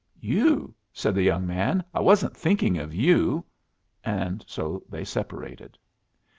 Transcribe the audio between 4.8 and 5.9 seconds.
they separated.